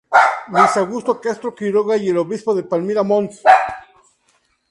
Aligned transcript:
Luis 0.51 0.77
Augusto 0.77 1.21
Castro 1.21 1.53
Quiroga 1.53 1.95
y 1.95 2.09
el 2.09 2.17
Obispo 2.17 2.55
de 2.55 2.63
Palmira 2.63 3.03
Mons. 3.03 3.43